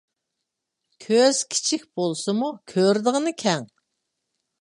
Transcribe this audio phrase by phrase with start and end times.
[1.07, 3.69] كۆز كىچىك بولسىمۇ، كۆرىدىغىنى كەڭ.